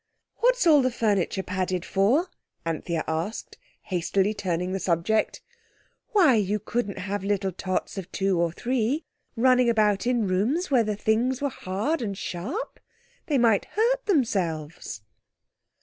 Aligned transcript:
"What's 0.37 0.65
all 0.65 0.81
the 0.81 0.89
furniture 0.89 1.43
padded 1.43 1.85
for?" 1.85 2.27
Anthea 2.65 3.03
asked, 3.07 3.59
hastily 3.83 4.33
turning 4.33 4.71
the 4.71 4.79
subject. 4.79 5.43
"Why, 6.07 6.33
you 6.33 6.57
couldn't 6.57 6.97
have 6.97 7.23
little 7.23 7.51
tots 7.51 7.99
of 7.99 8.11
two 8.11 8.39
or 8.41 8.51
three 8.51 9.05
running 9.35 9.69
about 9.69 10.07
in 10.07 10.27
rooms 10.27 10.71
where 10.71 10.83
the 10.83 10.95
things 10.95 11.39
were 11.39 11.49
hard 11.49 12.01
and 12.01 12.17
sharp! 12.17 12.79
They 13.27 13.37
might 13.37 13.65
hurt 13.65 14.07
themselves." 14.07 15.01